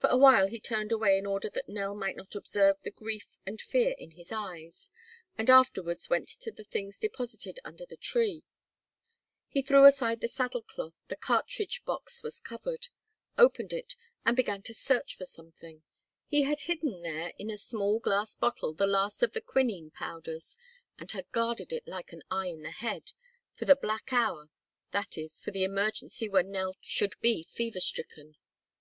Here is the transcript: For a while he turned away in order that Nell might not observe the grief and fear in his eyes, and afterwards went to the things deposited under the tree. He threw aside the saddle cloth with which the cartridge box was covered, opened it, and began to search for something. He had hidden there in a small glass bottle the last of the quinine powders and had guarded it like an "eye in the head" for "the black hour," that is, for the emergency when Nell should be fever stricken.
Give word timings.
For 0.00 0.10
a 0.10 0.16
while 0.16 0.48
he 0.48 0.58
turned 0.58 0.90
away 0.90 1.16
in 1.16 1.26
order 1.26 1.48
that 1.50 1.68
Nell 1.68 1.94
might 1.94 2.16
not 2.16 2.34
observe 2.34 2.82
the 2.82 2.90
grief 2.90 3.38
and 3.46 3.60
fear 3.60 3.94
in 3.98 4.10
his 4.10 4.32
eyes, 4.32 4.90
and 5.38 5.48
afterwards 5.48 6.10
went 6.10 6.26
to 6.40 6.50
the 6.50 6.64
things 6.64 6.98
deposited 6.98 7.60
under 7.64 7.86
the 7.86 7.96
tree. 7.96 8.42
He 9.46 9.62
threw 9.62 9.84
aside 9.84 10.20
the 10.20 10.26
saddle 10.26 10.62
cloth 10.62 10.94
with 10.94 11.00
which 11.02 11.06
the 11.10 11.16
cartridge 11.24 11.84
box 11.84 12.20
was 12.24 12.40
covered, 12.40 12.88
opened 13.38 13.72
it, 13.72 13.94
and 14.26 14.36
began 14.36 14.60
to 14.62 14.74
search 14.74 15.14
for 15.14 15.24
something. 15.24 15.84
He 16.26 16.42
had 16.42 16.62
hidden 16.62 17.02
there 17.02 17.32
in 17.38 17.48
a 17.48 17.56
small 17.56 18.00
glass 18.00 18.34
bottle 18.34 18.72
the 18.74 18.88
last 18.88 19.22
of 19.22 19.34
the 19.34 19.40
quinine 19.40 19.92
powders 19.92 20.56
and 20.98 21.12
had 21.12 21.30
guarded 21.30 21.72
it 21.72 21.86
like 21.86 22.12
an 22.12 22.22
"eye 22.28 22.48
in 22.48 22.62
the 22.62 22.72
head" 22.72 23.12
for 23.54 23.66
"the 23.66 23.76
black 23.76 24.12
hour," 24.12 24.48
that 24.90 25.16
is, 25.16 25.40
for 25.40 25.52
the 25.52 25.62
emergency 25.62 26.28
when 26.28 26.50
Nell 26.50 26.76
should 26.82 27.14
be 27.20 27.44
fever 27.44 27.78
stricken. 27.78 28.34